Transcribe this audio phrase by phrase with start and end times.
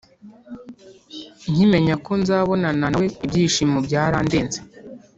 [1.51, 4.59] nkimenya ko nzabonana nawe ibyishimo byarandenze